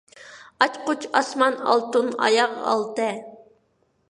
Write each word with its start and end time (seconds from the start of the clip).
ئاچقۇچ، 0.65 1.05
ئاسمان، 1.19 1.59
ئالتۇن، 1.73 2.11
ئاياغ، 2.25 2.57
ئالتە. 2.73 3.13